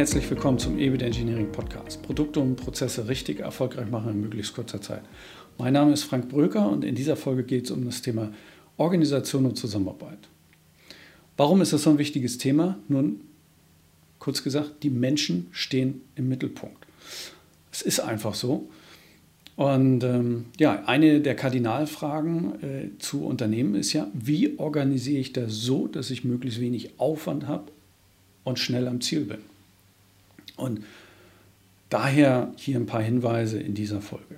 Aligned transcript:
herzlich 0.00 0.30
willkommen 0.30 0.58
zum 0.58 0.78
EBIT 0.78 1.02
Engineering 1.02 1.52
Podcast. 1.52 2.00
Produkte 2.00 2.40
und 2.40 2.56
Prozesse 2.56 3.06
richtig 3.06 3.40
erfolgreich 3.40 3.90
machen 3.90 4.12
in 4.12 4.20
möglichst 4.22 4.54
kurzer 4.54 4.80
Zeit. 4.80 5.02
Mein 5.58 5.74
Name 5.74 5.92
ist 5.92 6.04
Frank 6.04 6.30
Bröker 6.30 6.70
und 6.70 6.86
in 6.86 6.94
dieser 6.94 7.16
Folge 7.16 7.44
geht 7.44 7.66
es 7.66 7.70
um 7.70 7.84
das 7.84 8.00
Thema 8.00 8.32
Organisation 8.78 9.44
und 9.44 9.58
Zusammenarbeit. 9.58 10.16
Warum 11.36 11.60
ist 11.60 11.74
das 11.74 11.82
so 11.82 11.90
ein 11.90 11.98
wichtiges 11.98 12.38
Thema? 12.38 12.78
Nun, 12.88 13.20
kurz 14.18 14.42
gesagt, 14.42 14.82
die 14.84 14.88
Menschen 14.88 15.48
stehen 15.50 16.00
im 16.16 16.30
Mittelpunkt. 16.30 16.86
Es 17.70 17.82
ist 17.82 18.00
einfach 18.00 18.32
so. 18.32 18.70
Und 19.56 20.02
ähm, 20.02 20.46
ja, 20.58 20.82
eine 20.86 21.20
der 21.20 21.36
Kardinalfragen 21.36 22.62
äh, 22.62 22.98
zu 23.00 23.26
Unternehmen 23.26 23.74
ist 23.74 23.92
ja, 23.92 24.08
wie 24.14 24.58
organisiere 24.58 25.20
ich 25.20 25.34
das 25.34 25.52
so, 25.52 25.88
dass 25.88 26.10
ich 26.10 26.24
möglichst 26.24 26.58
wenig 26.58 26.98
Aufwand 26.98 27.46
habe 27.46 27.70
und 28.44 28.58
schnell 28.58 28.88
am 28.88 29.02
Ziel 29.02 29.26
bin. 29.26 29.40
Und 30.60 30.84
daher 31.88 32.52
hier 32.56 32.76
ein 32.76 32.86
paar 32.86 33.02
Hinweise 33.02 33.58
in 33.58 33.74
dieser 33.74 34.00
Folge. 34.00 34.36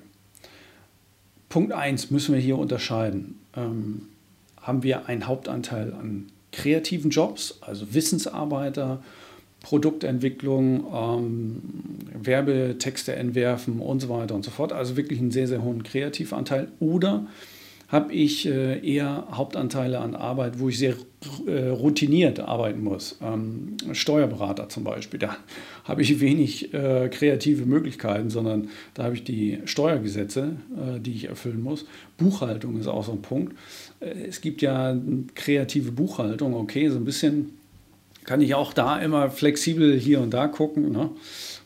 Punkt 1.49 1.73
1 1.73 2.11
müssen 2.11 2.35
wir 2.35 2.41
hier 2.41 2.57
unterscheiden. 2.59 3.39
Ähm, 3.55 4.03
haben 4.61 4.83
wir 4.83 5.07
einen 5.07 5.27
Hauptanteil 5.27 5.93
an 5.93 6.29
kreativen 6.53 7.11
Jobs, 7.11 7.59
also 7.61 7.93
Wissensarbeiter, 7.93 9.03
Produktentwicklung, 9.61 10.87
ähm, 10.93 11.63
Werbetexte 12.23 13.15
entwerfen 13.15 13.81
und 13.81 14.01
so 14.01 14.09
weiter 14.09 14.35
und 14.35 14.45
so 14.45 14.51
fort. 14.51 14.73
Also 14.73 14.97
wirklich 14.97 15.19
einen 15.19 15.31
sehr, 15.31 15.49
sehr 15.49 15.63
hohen 15.63 15.83
Kreativanteil. 15.83 16.69
Oder 16.81 17.27
habe 17.93 18.15
ich 18.15 18.47
äh, 18.47 18.81
eher 18.81 19.29
Hauptanteile 19.31 20.01
an 20.01 20.15
Arbeit, 20.15 20.59
wo 20.59 20.71
ich 20.71 20.79
sehr 20.79 20.95
äh, 21.47 21.69
routiniert 21.69 22.41
arbeiten 22.41 22.83
muss. 22.83 23.19
Ähm, 23.23 23.77
Steuerberater 23.93 24.71
zum 24.71 24.83
Beispiel, 24.83 25.21
da 25.21 25.37
habe 25.85 26.01
ich 26.01 26.19
wenig 26.19 26.73
äh, 26.73 27.11
kreative 27.11 27.67
Möglichkeiten, 27.67 28.31
sondern 28.31 28.71
da 28.95 29.05
habe 29.05 29.15
ich 29.15 29.25
die 29.25 29.59
Steuergesetze, 29.67 30.57
die 31.01 31.13
ich 31.13 31.29
erfüllen 31.29 31.63
muss. 31.63 31.85
Buchhaltung 32.17 32.81
ist 32.81 32.87
auch 32.87 33.05
so 33.05 33.13
ein 33.13 33.21
Punkt. 33.21 33.55
Es 34.01 34.41
gibt 34.41 34.63
ja 34.63 34.97
kreative 35.35 35.93
Buchhaltung, 35.93 36.55
okay, 36.55 36.89
so 36.89 36.97
ein 36.97 37.05
bisschen 37.05 37.51
kann 38.25 38.41
ich 38.41 38.55
auch 38.55 38.73
da 38.73 39.01
immer 39.01 39.31
flexibel 39.31 39.99
hier 39.99 40.21
und 40.21 40.31
da 40.33 40.49
gucken. 40.49 40.93
Ne? 40.93 41.11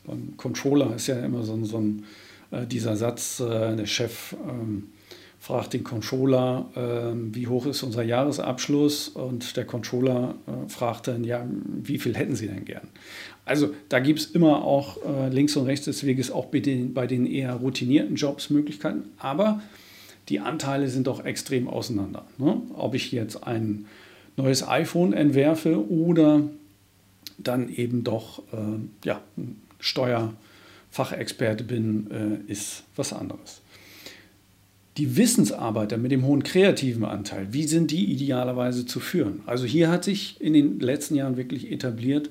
Beim 0.04 0.36
Controller 0.36 0.97
ist 0.97 1.06
ja 1.06 1.20
immer 1.20 1.44
so, 1.44 1.62
so 1.64 1.78
ein, 1.78 2.04
dieser 2.69 2.97
Satz, 2.97 3.36
der 3.38 3.86
Chef. 3.86 4.34
Ähm, 4.48 4.88
fragt 5.47 5.75
den 5.75 5.84
Controller, 5.84 6.66
äh, 6.75 7.16
wie 7.33 7.47
hoch 7.47 7.66
ist 7.66 7.84
unser 7.84 8.02
Jahresabschluss 8.02 9.08
und 9.08 9.56
der 9.56 9.64
Controller 9.64 10.34
äh, 10.48 10.69
fragt 10.69 11.06
dann, 11.06 11.22
ja, 11.22 11.47
wie 11.84 12.00
viel 12.00 12.16
hätten 12.16 12.34
Sie 12.34 12.48
denn 12.48 12.64
gern? 12.64 12.88
Also 13.44 13.72
da 13.88 14.00
gibt 14.00 14.19
es 14.19 14.27
immer 14.27 14.64
auch 14.64 14.97
äh, 15.05 15.28
links 15.28 15.55
und 15.55 15.66
rechts 15.66 15.84
des 15.84 16.05
Weges 16.05 16.33
auch 16.33 16.47
bei 16.47 16.58
den, 16.58 16.94
bei 16.94 17.06
den 17.06 17.27
eher 17.27 17.55
routinierten 17.55 18.16
Jobs 18.16 18.50
Möglichkeiten, 18.50 19.05
aber 19.19 19.62
die 20.30 20.41
Anteile 20.41 20.88
sind 20.88 21.06
doch 21.06 21.25
extrem 21.25 21.69
auseinander. 21.69 22.25
Ne? 22.38 22.60
Ob 22.75 22.97
ich 22.97 23.12
jetzt 23.12 23.44
ein 23.44 23.86
neues 24.36 24.66
iPhone 24.66 25.12
entwerfe 25.12 25.88
oder 25.88 26.42
dann 27.38 27.69
eben 27.69 28.03
doch 28.03 28.41
äh, 28.53 28.81
ja, 29.05 29.20
Steuerfachexperte 29.78 31.62
bin, 31.62 32.10
äh, 32.10 32.50
ist 32.50 32.83
was 32.97 33.12
anderes 33.12 33.62
die 34.97 35.16
Wissensarbeiter 35.16 35.98
mit 35.98 36.11
dem 36.11 36.25
hohen 36.25 36.42
kreativen 36.42 37.05
Anteil, 37.05 37.48
wie 37.52 37.66
sind 37.66 37.91
die 37.91 38.11
idealerweise 38.12 38.86
zu 38.86 39.00
führen? 39.00 39.41
Also 39.47 39.66
hier 39.66 39.91
hat 39.91 40.05
sich 40.05 40.41
in 40.41 40.55
den 40.55 40.81
letzten 40.81 41.16
Jahren 41.16 41.37
wirklich 41.37 41.70
etabliert, 41.70 42.31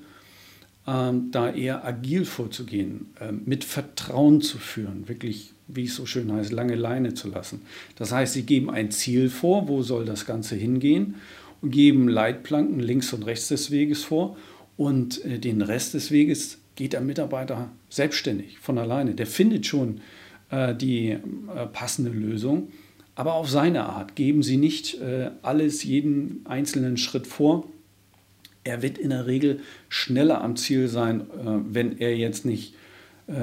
ähm, 0.88 1.30
da 1.32 1.52
eher 1.52 1.86
agil 1.86 2.26
vorzugehen, 2.26 3.08
äh, 3.20 3.32
mit 3.32 3.64
Vertrauen 3.64 4.42
zu 4.42 4.58
führen, 4.58 5.08
wirklich, 5.08 5.52
wie 5.68 5.86
es 5.86 5.96
so 5.96 6.06
schön 6.06 6.32
heißt, 6.32 6.52
lange 6.52 6.76
Leine 6.76 7.14
zu 7.14 7.30
lassen. 7.30 7.62
Das 7.96 8.12
heißt, 8.12 8.34
sie 8.34 8.44
geben 8.44 8.70
ein 8.70 8.92
Ziel 8.92 9.30
vor, 9.30 9.68
wo 9.68 9.82
soll 9.82 10.06
das 10.06 10.26
Ganze 10.26 10.56
hingehen, 10.56 11.16
und 11.62 11.72
geben 11.72 12.08
Leitplanken 12.08 12.80
links 12.80 13.14
und 13.14 13.24
rechts 13.24 13.48
des 13.48 13.72
Weges 13.72 14.04
vor 14.04 14.38
und 14.78 15.24
äh, 15.26 15.40
den 15.40 15.62
Rest 15.62 15.94
des 15.94 16.12
Weges 16.12 16.60
geht 16.76 16.94
der 16.94 17.02
Mitarbeiter 17.02 17.72
selbstständig 17.90 18.60
von 18.60 18.78
alleine. 18.78 19.16
Der 19.16 19.28
findet 19.28 19.66
schon 19.66 20.02
die 20.76 21.10
äh, 21.10 21.20
passende 21.72 22.12
Lösung, 22.12 22.70
aber 23.16 23.34
auf 23.34 23.50
seine 23.50 23.86
Art. 23.86 24.16
Geben 24.16 24.44
Sie 24.44 24.58
nicht 24.58 25.00
äh, 25.02 25.32
alles, 25.42 25.84
jeden 25.84 26.46
einzelnen 26.46 26.98
Schritt 26.98 27.28
vor. 27.28 27.68
Er 28.64 28.82
wird 28.82 28.98
in 28.98 29.10
der 29.12 29.28
Regel 29.28 29.60
schneller 29.90 30.42
am 30.42 30.56
Ziel 30.56 30.88
sein, 30.88 31.28
wenn 31.68 32.00
er 32.00 32.18
jetzt 32.18 32.46
nicht 32.46 32.74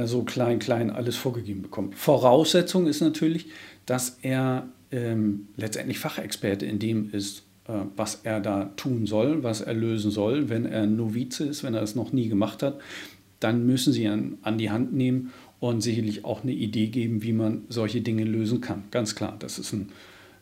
so 0.05 0.25
klein, 0.25 0.59
klein 0.59 0.91
alles 0.91 1.15
vorgegeben 1.15 1.63
bekommt. 1.63 1.95
Voraussetzung 1.95 2.89
ist 2.89 3.03
natürlich, 3.03 3.47
dass 3.87 4.19
er 4.23 4.67
ähm, 4.93 5.49
letztendlich 5.57 5.99
Fachexperte 5.99 6.67
in 6.67 6.79
dem 6.79 7.11
ist, 7.13 7.45
äh, 7.67 7.73
was 7.97 8.21
er 8.23 8.41
da 8.41 8.67
tun 8.77 9.07
soll, 9.07 9.43
was 9.43 9.61
er 9.61 9.75
lösen 9.75 10.11
soll. 10.11 10.49
Wenn 10.49 10.67
er 10.67 10.87
Novize 10.87 11.45
ist, 11.45 11.65
wenn 11.65 11.75
er 11.75 11.83
es 11.83 11.95
noch 11.95 12.13
nie 12.13 12.29
gemacht 12.29 12.63
hat, 12.63 12.81
dann 13.41 13.67
müssen 13.67 13.93
Sie 13.93 14.05
ihn 14.05 14.39
an 14.43 14.59
die 14.59 14.71
Hand 14.71 14.93
nehmen 14.93 15.33
und 15.63 15.81
sicherlich 15.81 16.25
auch 16.25 16.43
eine 16.43 16.51
Idee 16.51 16.89
geben, 16.89 17.23
wie 17.23 17.33
man 17.33 17.63
solche 17.69 18.01
Dinge 18.01 18.25
lösen 18.25 18.61
kann. 18.61 18.83
Ganz 18.91 19.15
klar, 19.15 19.37
das 19.39 19.61
ist 19.61 19.73
ein 19.73 19.91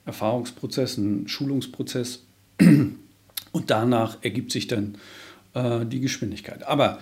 Erfahrungsprozess, 0.06 0.96
ein 0.96 1.28
Schulungsprozess 1.28 2.22
und 2.58 3.70
danach 3.70 4.16
ergibt 4.22 4.50
sich 4.50 4.66
dann 4.66 4.96
äh, 5.52 5.84
die 5.84 6.00
Geschwindigkeit. 6.00 6.66
Aber 6.66 7.00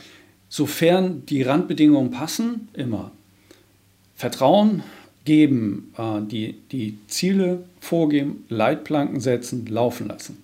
sofern 0.48 1.26
die 1.26 1.42
Randbedingungen 1.42 2.10
passen, 2.10 2.66
immer 2.72 3.12
Vertrauen 4.16 4.82
geben, 5.24 5.94
äh, 5.96 6.20
die, 6.20 6.56
die 6.72 6.98
Ziele 7.06 7.62
vorgeben, 7.78 8.44
Leitplanken 8.48 9.20
setzen, 9.20 9.64
laufen 9.66 10.08
lassen. 10.08 10.42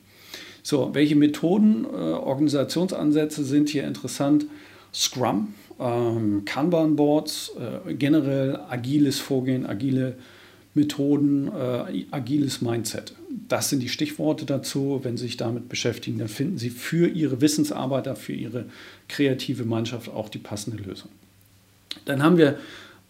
So, 0.62 0.94
welche 0.94 1.16
Methoden, 1.16 1.86
äh, 1.86 1.88
Organisationsansätze 1.88 3.44
sind 3.44 3.68
hier 3.68 3.84
interessant? 3.84 4.46
Scrum 4.94 5.54
ähm, 5.80 6.44
Kanban-Boards, 6.44 7.52
äh, 7.86 7.94
generell 7.94 8.58
agiles 8.68 9.18
Vorgehen, 9.18 9.66
agile 9.66 10.16
Methoden, 10.74 11.48
äh, 11.48 12.04
agiles 12.10 12.60
Mindset. 12.60 13.14
Das 13.48 13.70
sind 13.70 13.80
die 13.80 13.88
Stichworte 13.88 14.44
dazu. 14.44 15.00
Wenn 15.02 15.16
Sie 15.16 15.26
sich 15.26 15.36
damit 15.36 15.68
beschäftigen, 15.68 16.18
dann 16.18 16.28
finden 16.28 16.58
Sie 16.58 16.70
für 16.70 17.08
Ihre 17.08 17.40
Wissensarbeiter, 17.40 18.16
für 18.16 18.32
Ihre 18.32 18.66
kreative 19.08 19.64
Mannschaft 19.64 20.08
auch 20.08 20.28
die 20.28 20.38
passende 20.38 20.82
Lösung. 20.82 21.10
Dann 22.04 22.22
haben 22.22 22.38
wir 22.38 22.58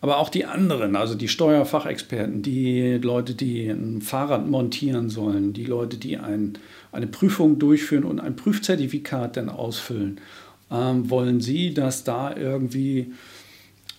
aber 0.03 0.19
auch 0.19 0.29
die 0.29 0.45
anderen, 0.45 0.97
also 0.97 1.15
die 1.15 1.29
Steuerfachexperten, 1.29 2.43
die 2.43 2.99
Leute, 2.99 3.35
die 3.35 3.69
ein 3.69 4.03
Fahrrad 4.03 4.47
montieren 4.47 5.09
sollen, 5.09 5.55
die 5.55 5.65
Leute, 5.65 5.97
die 5.97 6.19
ein, 6.19 6.59
eine 6.93 7.07
Prüfung 7.07 7.59
durchführen 7.59 8.05
und 8.05 8.21
ein 8.21 8.37
Prüfzertifikat 8.37 9.39
dann 9.39 9.49
ausfüllen 9.49 10.21
ähm, 10.75 11.11
wollen 11.11 11.41
Sie, 11.41 11.73
dass 11.73 12.05
da 12.05 12.37
irgendwie 12.37 13.13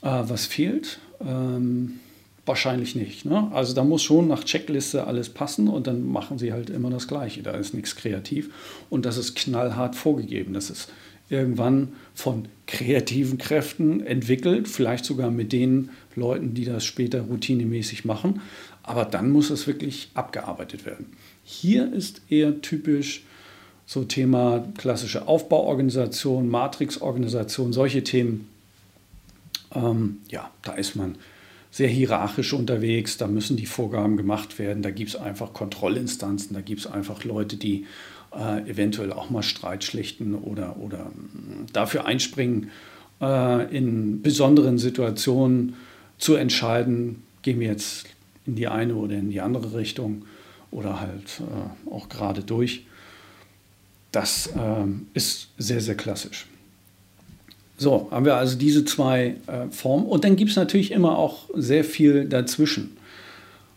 äh, 0.01 0.23
was 0.27 0.45
fehlt? 0.45 0.99
Ähm, 1.21 1.99
wahrscheinlich 2.45 2.95
nicht. 2.95 3.25
Ne? 3.25 3.49
Also 3.53 3.73
da 3.73 3.83
muss 3.83 4.03
schon 4.03 4.27
nach 4.27 4.43
Checkliste 4.43 5.07
alles 5.07 5.29
passen 5.29 5.67
und 5.67 5.87
dann 5.87 6.05
machen 6.05 6.37
Sie 6.37 6.53
halt 6.53 6.69
immer 6.69 6.89
das 6.89 7.07
Gleiche. 7.07 7.41
Da 7.41 7.51
ist 7.51 7.73
nichts 7.73 7.95
kreativ 7.95 8.49
und 8.89 9.05
das 9.05 9.17
ist 9.17 9.35
knallhart 9.35 9.95
vorgegeben. 9.95 10.53
Das 10.53 10.69
ist 10.69 10.91
irgendwann 11.29 11.93
von 12.13 12.47
kreativen 12.67 13.37
Kräften 13.39 14.05
entwickelt, 14.05 14.67
vielleicht 14.67 15.05
sogar 15.05 15.31
mit 15.31 15.51
den 15.51 15.89
Leuten, 16.15 16.53
die 16.53 16.65
das 16.65 16.85
später 16.85 17.21
routinemäßig 17.21 18.05
machen. 18.05 18.41
Aber 18.83 19.05
dann 19.05 19.31
muss 19.31 19.49
es 19.49 19.65
wirklich 19.65 20.09
abgearbeitet 20.13 20.85
werden. 20.85 21.07
Hier 21.43 21.91
ist 21.91 22.21
eher 22.29 22.61
typisch 22.61 23.24
so 23.85 24.03
Thema 24.03 24.65
klassische 24.77 25.27
Aufbauorganisation, 25.27 26.49
Matrixorganisation, 26.49 27.73
solche 27.73 28.03
Themen. 28.03 28.49
Ähm, 29.73 30.17
ja, 30.29 30.49
da 30.63 30.73
ist 30.73 30.95
man 30.95 31.15
sehr 31.71 31.89
hierarchisch 31.89 32.53
unterwegs, 32.53 33.17
da 33.17 33.27
müssen 33.27 33.57
die 33.57 33.65
Vorgaben 33.65 34.15
gemacht 34.15 34.59
werden, 34.59 34.81
da 34.81 34.91
gibt 34.91 35.09
es 35.09 35.15
einfach 35.17 35.51
Kontrollinstanzen, 35.51 36.53
da 36.53 36.61
gibt 36.61 36.79
es 36.79 36.87
einfach 36.87 37.25
Leute, 37.25 37.57
die 37.57 37.85
äh, 38.33 38.61
eventuell 38.69 39.11
auch 39.11 39.29
mal 39.29 39.43
Streit 39.43 39.83
schlichten 39.83 40.35
oder, 40.35 40.77
oder 40.77 41.05
mm, 41.05 41.67
dafür 41.73 42.05
einspringen, 42.05 42.71
äh, 43.21 43.75
in 43.75 44.21
besonderen 44.21 44.77
Situationen 44.77 45.75
zu 46.17 46.35
entscheiden, 46.35 47.23
gehen 47.41 47.59
wir 47.59 47.67
jetzt 47.67 48.07
in 48.45 48.55
die 48.55 48.67
eine 48.67 48.95
oder 48.95 49.15
in 49.15 49.29
die 49.29 49.41
andere 49.41 49.77
Richtung 49.77 50.23
oder 50.71 51.01
halt 51.01 51.41
äh, 51.41 51.89
auch 51.89 52.09
gerade 52.09 52.43
durch. 52.43 52.85
Das 54.15 54.49
ähm, 54.57 55.07
ist 55.13 55.49
sehr, 55.57 55.81
sehr 55.81 55.95
klassisch. 55.95 56.47
So, 57.77 58.07
haben 58.11 58.23
wir 58.23 58.37
also 58.37 58.57
diese 58.57 58.85
zwei 58.85 59.35
äh, 59.47 59.69
Formen. 59.71 60.05
Und 60.05 60.23
dann 60.23 60.37
gibt 60.37 60.51
es 60.51 60.55
natürlich 60.55 60.91
immer 60.93 61.17
auch 61.17 61.49
sehr 61.53 61.83
viel 61.83 62.23
dazwischen. 62.23 62.95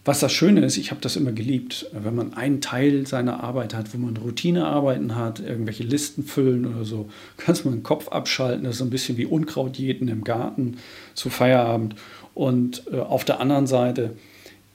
Was 0.04 0.20
das 0.20 0.32
Schöne 0.32 0.64
ist, 0.64 0.76
ich 0.76 0.92
habe 0.92 1.00
das 1.00 1.16
immer 1.16 1.32
geliebt, 1.32 1.86
wenn 1.92 2.14
man 2.14 2.34
einen 2.34 2.60
Teil 2.60 3.04
seiner 3.04 3.42
Arbeit 3.42 3.74
hat, 3.74 3.92
wo 3.92 3.98
man 3.98 4.16
Routinearbeiten 4.16 5.16
hat, 5.16 5.40
irgendwelche 5.40 5.82
Listen 5.82 6.22
füllen 6.22 6.72
oder 6.72 6.84
so, 6.84 7.10
kannst 7.36 7.64
man 7.64 7.74
den 7.74 7.82
Kopf 7.82 8.06
abschalten, 8.06 8.62
das 8.62 8.74
ist 8.74 8.78
so 8.78 8.84
ein 8.84 8.90
bisschen 8.90 9.16
wie 9.16 9.26
Unkrautjäten 9.26 10.06
im 10.06 10.22
Garten 10.22 10.76
zu 11.14 11.30
Feierabend. 11.30 11.96
Und 12.34 12.84
äh, 12.92 13.00
auf 13.00 13.24
der 13.24 13.40
anderen 13.40 13.66
Seite 13.66 14.14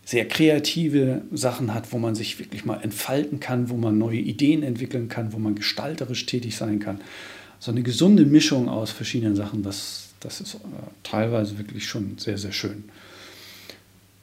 sehr 0.05 0.27
kreative 0.27 1.21
Sachen 1.31 1.73
hat, 1.73 1.91
wo 1.91 1.97
man 1.97 2.15
sich 2.15 2.39
wirklich 2.39 2.65
mal 2.65 2.81
entfalten 2.81 3.39
kann, 3.39 3.69
wo 3.69 3.77
man 3.77 3.97
neue 3.97 4.19
Ideen 4.19 4.63
entwickeln 4.63 5.07
kann, 5.07 5.33
wo 5.33 5.39
man 5.39 5.55
gestalterisch 5.55 6.25
tätig 6.25 6.55
sein 6.55 6.79
kann. 6.79 6.99
So 7.59 7.71
eine 7.71 7.83
gesunde 7.83 8.25
Mischung 8.25 8.67
aus 8.67 8.91
verschiedenen 8.91 9.35
Sachen, 9.35 9.63
das, 9.63 10.09
das 10.19 10.41
ist 10.41 10.55
äh, 10.55 10.57
teilweise 11.03 11.57
wirklich 11.57 11.87
schon 11.87 12.17
sehr, 12.17 12.37
sehr 12.37 12.51
schön. 12.51 12.83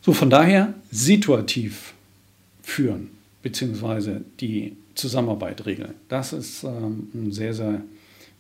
So, 0.03 0.13
von 0.13 0.29
daher 0.31 0.75
situativ 0.91 1.95
führen, 2.63 3.11
beziehungsweise 3.43 4.23
die 4.41 4.77
Zusammenarbeit 4.95 5.65
regeln. 5.67 5.95
Das 6.09 6.33
ist 6.33 6.65
ähm, 6.65 7.09
ein 7.15 7.33
sehr, 7.33 7.55
sehr 7.55 7.83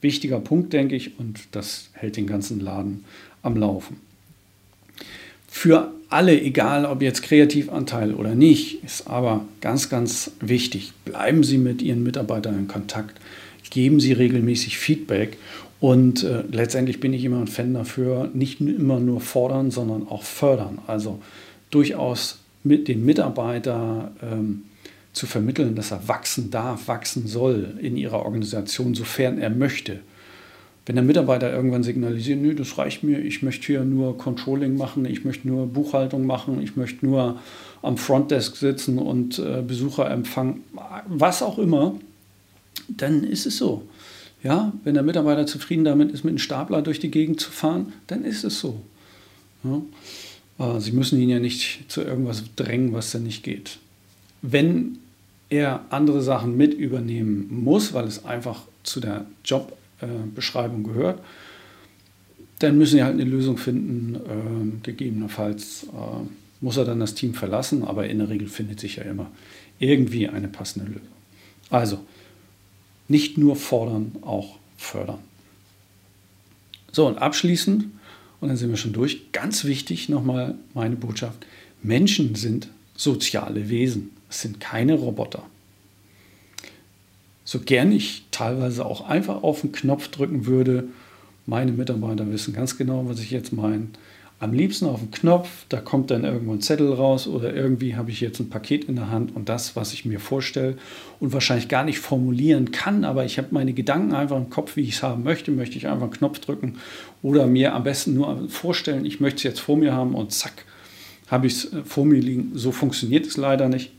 wichtiger 0.02 0.40
Punkt, 0.40 0.72
denke 0.72 0.96
ich, 0.96 1.19
und 1.19 1.40
das 1.52 1.88
hält 1.92 2.16
den 2.16 2.26
ganzen 2.26 2.60
Laden 2.60 3.04
am 3.42 3.56
Laufen. 3.56 3.96
Für 5.50 5.93
alle, 6.08 6.41
egal 6.41 6.87
ob 6.87 7.02
jetzt 7.02 7.23
Kreativanteil 7.23 8.14
oder 8.14 8.35
nicht, 8.35 8.82
ist 8.85 9.06
aber 9.06 9.44
ganz, 9.61 9.88
ganz 9.88 10.31
wichtig, 10.41 10.93
bleiben 11.05 11.44
Sie 11.44 11.58
mit 11.58 11.82
Ihren 11.82 12.02
Mitarbeitern 12.02 12.58
in 12.58 12.69
Kontakt, 12.69 13.20
geben 13.70 14.00
Sie 14.00 14.12
regelmäßig 14.12 14.79
Feedback 14.79 15.37
und 15.81 16.25
äh, 16.25 16.43
letztendlich 16.50 17.00
bin 17.00 17.12
ich 17.12 17.25
immer 17.25 17.41
ein 17.41 17.47
Fan 17.47 17.75
dafür, 17.75 18.31
nicht 18.32 18.61
immer 18.61 19.00
nur 19.00 19.20
fordern, 19.20 19.70
sondern 19.70 20.06
auch 20.08 20.23
fördern. 20.23 20.79
Also 20.87 21.20
durchaus 21.70 22.38
mit 22.62 22.88
den 22.88 23.05
Mitarbeiter 23.05 24.12
ähm, 24.23 24.62
zu 25.12 25.26
vermitteln, 25.26 25.75
dass 25.75 25.91
er 25.91 26.06
wachsen 26.08 26.50
darf, 26.50 26.88
wachsen 26.88 27.26
soll 27.26 27.79
in 27.81 27.97
ihrer 27.97 28.25
Organisation, 28.25 28.94
sofern 28.94 29.38
er 29.38 29.50
möchte. 29.50 30.00
Wenn 30.90 30.96
der 30.96 31.04
Mitarbeiter 31.04 31.52
irgendwann 31.52 31.84
signalisiert, 31.84 32.42
nö, 32.42 32.52
das 32.52 32.76
reicht 32.76 33.04
mir, 33.04 33.20
ich 33.20 33.44
möchte 33.44 33.64
hier 33.64 33.84
nur 33.84 34.19
Controlling 34.19 34.76
machen, 34.76 35.04
ich 35.04 35.25
möchte 35.25 35.46
nur 35.46 35.69
Buchhaltung 35.69 36.26
machen, 36.26 36.60
ich 36.60 36.75
möchte 36.75 37.06
nur 37.06 37.40
am 37.81 37.96
Frontdesk 37.96 38.56
sitzen 38.56 38.98
und 38.98 39.38
äh, 39.38 39.62
Besucher 39.62 40.10
empfangen, 40.10 40.64
was 41.06 41.44
auch 41.44 41.60
immer, 41.60 41.94
dann 42.88 43.22
ist 43.22 43.46
es 43.46 43.56
so. 43.56 43.87
Ja, 44.42 44.72
wenn 44.82 44.94
der 44.94 45.04
Mitarbeiter 45.04 45.46
zufrieden 45.46 45.84
damit 45.84 46.10
ist, 46.10 46.25
mit 46.25 46.32
einem 46.32 46.38
Stapler 46.38 46.82
durch 46.82 46.98
die 46.98 47.12
Gegend 47.12 47.38
zu 47.38 47.52
fahren, 47.52 47.92
dann 48.08 48.25
ist 48.25 48.42
es 48.42 48.58
so. 48.58 48.81
Ja. 49.62 49.82
Äh, 50.58 50.81
Sie 50.81 50.90
müssen 50.90 51.20
ihn 51.20 51.28
ja 51.28 51.38
nicht 51.38 51.84
zu 51.87 52.02
irgendwas 52.02 52.42
drängen, 52.56 52.92
was 52.94 53.12
dann 53.12 53.22
nicht 53.22 53.44
geht. 53.44 53.78
Wenn 54.42 54.98
er 55.50 55.84
andere 55.90 56.20
Sachen 56.20 56.56
mit 56.56 56.75
übernehmen 56.75 57.46
muss, 57.62 57.94
weil 57.94 58.08
es 58.08 58.25
einfach 58.25 58.62
zu 58.82 58.98
der 58.98 59.26
Jobbeschreibung 60.00 60.82
gehört, 60.85 61.23
dann 62.61 62.79
müssen 62.79 62.97
Sie 62.97 63.02
halt 63.02 63.14
eine 63.14 63.25
Lösung 63.25 63.56
finden. 63.56 64.17
Ähm, 64.29 64.81
gegebenenfalls 64.82 65.85
äh, 65.85 66.26
muss 66.61 66.76
er 66.76 66.85
dann 66.85 67.00
das 67.00 67.14
Team 67.14 67.35
verlassen, 67.35 67.85
aber 67.85 68.08
in 68.08 68.19
der 68.19 68.29
Regel 68.29 68.49
findet 68.49 68.81
sich 68.81 68.97
ja 68.97 69.05
immer 69.05 69.31
irgendwie 69.79 70.29
eine 70.29 70.49
passende 70.49 70.91
Lösung. 70.91 71.08
Also, 71.70 71.99
nicht 73.08 73.38
nur 73.38 73.56
fordern, 73.56 74.12
auch 74.23 74.56
fördern. 74.76 75.19
So, 76.93 77.06
und 77.06 77.19
abschließend 77.19 77.87
und 78.41 78.49
dann 78.49 78.56
sind 78.56 78.70
wir 78.70 78.76
schon 78.76 78.93
durch. 78.93 79.32
Ganz 79.32 79.64
wichtig 79.64 80.08
nochmal 80.08 80.55
meine 80.75 80.97
Botschaft. 80.97 81.47
Menschen 81.82 82.35
sind 82.35 82.69
soziale 82.97 83.69
Wesen. 83.69 84.11
Es 84.29 84.43
sind 84.43 84.61
keine 84.61 84.94
Roboter. 84.94 85.44
So 87.50 87.58
gern 87.58 87.91
ich 87.91 88.26
teilweise 88.31 88.87
auch 88.87 89.08
einfach 89.08 89.43
auf 89.43 89.62
den 89.62 89.73
Knopf 89.73 90.06
drücken 90.06 90.47
würde, 90.47 90.85
meine 91.47 91.73
Mitarbeiter 91.73 92.31
wissen 92.31 92.55
ganz 92.55 92.79
genau, 92.79 93.08
was 93.08 93.19
ich 93.19 93.32
jetzt 93.32 93.52
meine 93.52 93.88
am 94.38 94.52
liebsten 94.52 94.87
auf 94.87 95.00
den 95.00 95.11
Knopf, 95.11 95.49
da 95.69 95.81
kommt 95.81 96.12
dann 96.12 96.23
irgendwo 96.23 96.52
ein 96.52 96.61
Zettel 96.61 96.93
raus 96.93 97.26
oder 97.26 97.52
irgendwie 97.52 97.97
habe 97.97 98.12
ich 98.12 98.20
jetzt 98.20 98.38
ein 98.38 98.50
Paket 98.50 98.85
in 98.85 98.94
der 98.94 99.11
Hand 99.11 99.35
und 99.35 99.49
das, 99.49 99.75
was 99.75 99.93
ich 99.93 100.05
mir 100.05 100.20
vorstelle 100.20 100.76
und 101.19 101.32
wahrscheinlich 101.32 101.67
gar 101.67 101.82
nicht 101.82 101.99
formulieren 101.99 102.70
kann, 102.70 103.05
aber 103.05 103.25
ich 103.25 103.37
habe 103.37 103.49
meine 103.50 103.73
Gedanken 103.73 104.14
einfach 104.14 104.37
im 104.37 104.49
Kopf, 104.49 104.76
wie 104.76 104.82
ich 104.82 104.91
es 104.91 105.02
haben 105.02 105.25
möchte, 105.25 105.50
möchte 105.50 105.76
ich 105.76 105.88
einfach 105.88 106.05
einen 106.05 106.12
Knopf 106.12 106.38
drücken 106.38 106.79
oder 107.20 107.49
mir 107.49 107.75
am 107.75 107.82
besten 107.82 108.14
nur 108.14 108.49
vorstellen, 108.49 109.05
ich 109.05 109.19
möchte 109.19 109.38
es 109.38 109.43
jetzt 109.43 109.61
vor 109.61 109.76
mir 109.76 109.93
haben 109.93 110.14
und 110.14 110.31
zack, 110.31 110.67
habe 111.26 111.49
ich 111.49 111.55
es 111.55 111.73
äh, 111.73 111.82
vor 111.82 112.05
mir 112.05 112.20
liegen. 112.20 112.52
So 112.55 112.70
funktioniert 112.70 113.26
es 113.26 113.37
leider 113.37 113.69
nicht. 113.69 113.91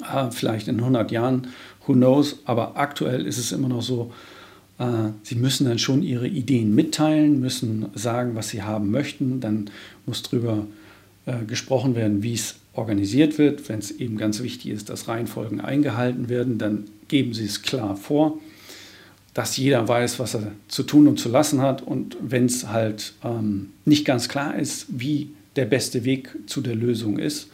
Ah, 0.00 0.30
vielleicht 0.30 0.68
in 0.68 0.78
100 0.78 1.10
Jahren, 1.10 1.48
who 1.86 1.94
knows, 1.94 2.38
aber 2.44 2.76
aktuell 2.76 3.26
ist 3.26 3.38
es 3.38 3.52
immer 3.52 3.68
noch 3.68 3.82
so, 3.82 4.12
äh, 4.78 5.10
sie 5.22 5.34
müssen 5.34 5.66
dann 5.66 5.78
schon 5.78 6.02
ihre 6.02 6.28
Ideen 6.28 6.74
mitteilen, 6.74 7.40
müssen 7.40 7.86
sagen, 7.94 8.34
was 8.34 8.50
sie 8.50 8.62
haben 8.62 8.90
möchten. 8.90 9.40
Dann 9.40 9.70
muss 10.06 10.22
darüber 10.22 10.66
äh, 11.26 11.44
gesprochen 11.46 11.94
werden, 11.94 12.22
wie 12.22 12.34
es 12.34 12.56
organisiert 12.74 13.38
wird. 13.38 13.68
Wenn 13.68 13.80
es 13.80 13.90
eben 13.90 14.16
ganz 14.16 14.42
wichtig 14.42 14.70
ist, 14.70 14.88
dass 14.88 15.08
Reihenfolgen 15.08 15.60
eingehalten 15.60 16.28
werden, 16.28 16.58
dann 16.58 16.84
geben 17.08 17.34
sie 17.34 17.44
es 17.44 17.62
klar 17.62 17.96
vor, 17.96 18.38
dass 19.34 19.56
jeder 19.56 19.86
weiß, 19.86 20.18
was 20.18 20.34
er 20.34 20.52
zu 20.68 20.84
tun 20.84 21.08
und 21.08 21.18
zu 21.18 21.28
lassen 21.28 21.60
hat. 21.60 21.82
Und 21.82 22.16
wenn 22.20 22.46
es 22.46 22.68
halt 22.68 23.14
ähm, 23.24 23.70
nicht 23.84 24.04
ganz 24.04 24.28
klar 24.28 24.56
ist, 24.56 24.86
wie 24.88 25.30
der 25.56 25.64
beste 25.64 26.04
Weg 26.04 26.30
zu 26.46 26.60
der 26.60 26.76
Lösung 26.76 27.18
ist, 27.18 27.48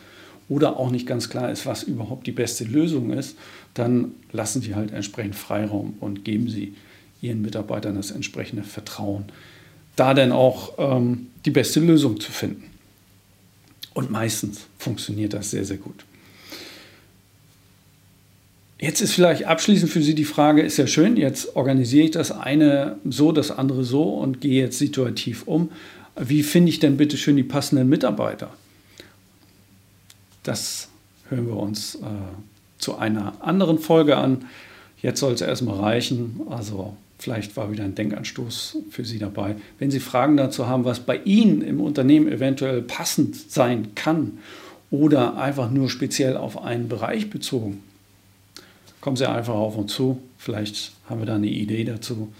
oder 0.54 0.76
auch 0.76 0.92
nicht 0.92 1.04
ganz 1.04 1.28
klar 1.28 1.50
ist, 1.50 1.66
was 1.66 1.82
überhaupt 1.82 2.28
die 2.28 2.32
beste 2.32 2.62
Lösung 2.62 3.10
ist, 3.10 3.36
dann 3.74 4.12
lassen 4.30 4.62
sie 4.62 4.76
halt 4.76 4.92
entsprechend 4.92 5.34
Freiraum 5.34 5.94
und 5.98 6.24
geben 6.24 6.48
sie 6.48 6.74
ihren 7.20 7.42
Mitarbeitern 7.42 7.96
das 7.96 8.12
entsprechende 8.12 8.62
Vertrauen, 8.62 9.24
da 9.96 10.14
dann 10.14 10.30
auch 10.30 10.74
ähm, 10.78 11.26
die 11.44 11.50
beste 11.50 11.80
Lösung 11.80 12.20
zu 12.20 12.30
finden. 12.30 12.70
Und 13.94 14.12
meistens 14.12 14.66
funktioniert 14.78 15.32
das 15.32 15.50
sehr, 15.50 15.64
sehr 15.64 15.78
gut. 15.78 16.04
Jetzt 18.78 19.00
ist 19.00 19.12
vielleicht 19.12 19.46
abschließend 19.46 19.90
für 19.90 20.02
Sie 20.02 20.14
die 20.14 20.24
Frage, 20.24 20.62
ist 20.62 20.76
ja 20.76 20.86
schön, 20.86 21.16
jetzt 21.16 21.56
organisiere 21.56 22.04
ich 22.04 22.10
das 22.12 22.30
eine 22.30 22.98
so, 23.04 23.32
das 23.32 23.50
andere 23.50 23.82
so 23.82 24.02
und 24.02 24.40
gehe 24.40 24.62
jetzt 24.62 24.78
situativ 24.78 25.44
um. 25.46 25.70
Wie 26.16 26.44
finde 26.44 26.68
ich 26.68 26.78
denn 26.78 26.96
bitte 26.96 27.16
schön 27.16 27.36
die 27.36 27.42
passenden 27.42 27.88
Mitarbeiter? 27.88 28.52
Das 30.44 30.88
hören 31.28 31.48
wir 31.48 31.56
uns 31.56 31.96
äh, 31.96 31.98
zu 32.78 32.96
einer 32.96 33.34
anderen 33.40 33.78
Folge 33.78 34.16
an. 34.16 34.44
Jetzt 35.02 35.20
soll 35.20 35.32
es 35.32 35.40
erstmal 35.40 35.80
reichen. 35.80 36.42
Also 36.48 36.96
Vielleicht 37.24 37.56
war 37.56 37.72
wieder 37.72 37.84
ein 37.84 37.94
Denkanstoß 37.94 38.76
für 38.90 39.04
Sie 39.04 39.18
dabei. 39.18 39.56
Wenn 39.78 39.90
Sie 39.90 39.98
Fragen 39.98 40.36
dazu 40.36 40.66
haben, 40.66 40.84
was 40.84 41.00
bei 41.00 41.16
Ihnen 41.24 41.62
im 41.62 41.80
Unternehmen 41.80 42.28
eventuell 42.28 42.82
passend 42.82 43.50
sein 43.50 43.94
kann 43.94 44.38
oder 44.90 45.38
einfach 45.38 45.70
nur 45.70 45.88
speziell 45.88 46.36
auf 46.36 46.62
einen 46.62 46.88
Bereich 46.88 47.30
bezogen, 47.30 47.82
kommen 49.00 49.16
Sie 49.16 49.26
einfach 49.26 49.54
auf 49.54 49.76
uns 49.78 49.94
zu. 49.94 50.18
Vielleicht 50.36 50.92
haben 51.08 51.20
wir 51.20 51.26
da 51.26 51.36
eine 51.36 51.46
Idee 51.46 51.84
dazu. 51.84 52.32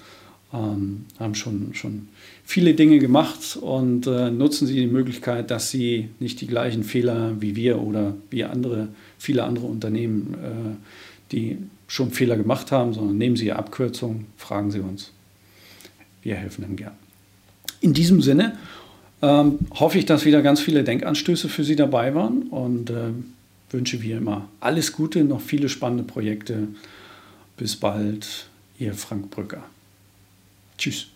Ähm, 0.55 1.07
haben 1.19 1.35
schon, 1.35 1.75
schon 1.75 2.09
viele 2.45 2.75
Dinge 2.75 3.01
gemacht 3.01 3.57
und 3.61 4.07
äh, 4.07 4.31
nutzen 4.31 4.69
Sie 4.69 4.75
die 4.75 4.87
Möglichkeit, 4.87 5.51
dass 5.51 5.71
Sie 5.71 6.11
nicht 6.21 6.41
die 6.41 6.47
gleichen 6.47 6.85
Fehler 6.85 7.41
wie 7.41 7.57
wir 7.57 7.81
oder 7.81 8.15
wie 8.31 8.45
andere, 8.45 8.89
viele 9.19 9.43
andere 9.43 9.67
Unternehmen, 9.67 10.35
äh, 10.35 11.33
die 11.33 11.59
schon 11.89 12.13
Fehler 12.13 12.37
gemacht 12.37 12.71
haben, 12.71 12.95
sondern 12.95 13.19
nehmen 13.19 13.35
Sie 13.35 13.47
Ihre 13.47 13.57
Abkürzung, 13.57 14.27
fragen 14.37 14.71
Sie 14.71 14.79
uns. 14.79 15.11
Wir 16.23 16.37
helfen 16.37 16.65
Ihnen 16.65 16.77
gern. 16.77 16.93
In 17.81 17.93
diesem 17.93 18.23
Sinne 18.23 18.57
ähm, 19.23 19.59
hoffe 19.73 19.99
ich, 19.99 20.07
dass 20.07 20.25
wieder 20.25 20.41
ganz 20.43 20.61
viele 20.61 20.85
Denkanstöße 20.85 21.49
für 21.49 21.65
Sie 21.65 21.77
dabei 21.77 22.15
waren 22.15 22.45
und 22.45 22.91
äh, 22.91 23.11
wünsche 23.71 24.03
wie 24.03 24.13
immer 24.13 24.49
alles 24.61 24.93
Gute, 24.93 25.25
noch 25.25 25.41
viele 25.41 25.69
spannende 25.69 26.05
Projekte. 26.05 26.69
Bis 27.57 27.75
bald, 27.75 28.47
Ihr 28.79 28.95
Frank 28.95 29.31
Brücker. 29.31 29.65
Tschüss. 30.79 31.09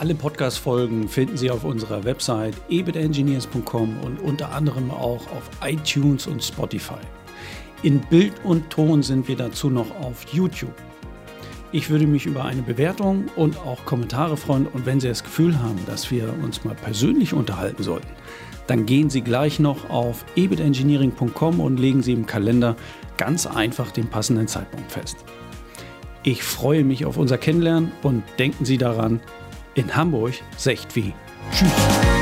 Alle 0.00 0.14
Podcast-Folgen 0.14 1.08
finden 1.08 1.36
Sie 1.36 1.50
auf 1.50 1.64
unserer 1.64 2.04
Website 2.04 2.54
ebitengineers.com 2.70 4.00
und 4.00 4.20
unter 4.20 4.52
anderem 4.52 4.90
auch 4.90 5.20
auf 5.32 5.50
iTunes 5.62 6.26
und 6.26 6.42
Spotify. 6.42 7.00
In 7.82 8.00
Bild 8.00 8.32
und 8.44 8.70
Ton 8.70 9.02
sind 9.02 9.28
wir 9.28 9.36
dazu 9.36 9.70
noch 9.70 9.90
auf 10.00 10.24
YouTube. 10.32 10.74
Ich 11.70 11.90
würde 11.90 12.06
mich 12.06 12.24
über 12.24 12.46
eine 12.46 12.62
Bewertung 12.62 13.26
und 13.36 13.58
auch 13.58 13.84
Kommentare 13.84 14.38
freuen 14.38 14.66
und 14.66 14.86
wenn 14.86 15.00
Sie 15.00 15.08
das 15.08 15.22
Gefühl 15.22 15.58
haben, 15.58 15.78
dass 15.86 16.10
wir 16.10 16.32
uns 16.42 16.64
mal 16.64 16.74
persönlich 16.74 17.34
unterhalten 17.34 17.82
sollten, 17.82 18.08
dann 18.66 18.86
gehen 18.86 19.10
Sie 19.10 19.20
gleich 19.20 19.58
noch 19.58 19.90
auf 19.90 20.24
ebitengineering.com 20.34 21.60
und 21.60 21.78
legen 21.78 22.02
Sie 22.02 22.12
im 22.12 22.24
Kalender 22.24 22.74
ganz 23.18 23.46
einfach 23.46 23.90
den 23.90 24.08
passenden 24.08 24.48
Zeitpunkt 24.48 24.90
fest. 24.90 25.18
Ich 26.22 26.42
freue 26.42 26.84
mich 26.84 27.04
auf 27.04 27.18
unser 27.18 27.36
Kennenlernen 27.36 27.92
und 28.02 28.22
denken 28.38 28.64
Sie 28.64 28.78
daran, 28.78 29.20
In 29.74 29.94
Hamburg, 29.94 30.34
Secht 30.56 30.96
wie. 30.96 31.12
Tschüss. 31.52 32.17